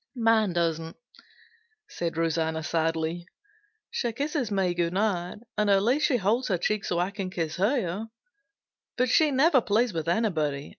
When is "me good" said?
4.49-4.93